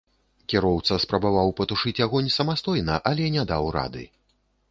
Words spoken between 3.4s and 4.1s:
даў рады.